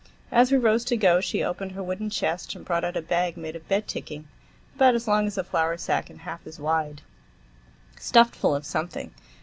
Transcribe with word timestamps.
As 0.31 0.51
we 0.51 0.57
rose 0.57 0.83
to 0.85 0.97
go, 0.97 1.21
she 1.21 1.43
opened 1.43 1.73
her 1.73 1.83
wooden 1.83 2.09
chest 2.09 2.55
and 2.55 2.65
brought 2.65 2.83
out 2.83 2.97
a 2.97 3.03
bag 3.03 3.37
made 3.37 3.55
of 3.55 3.67
bed 3.67 3.87
ticking, 3.87 4.27
about 4.73 4.95
as 4.95 5.07
long 5.07 5.27
as 5.27 5.37
a 5.37 5.43
flour 5.43 5.77
sack 5.77 6.09
and 6.09 6.21
half 6.21 6.47
as 6.47 6.59
wide, 6.59 7.03
stuffed 7.99 8.33
full 8.35 8.55
of 8.55 8.65
something. 8.65 9.13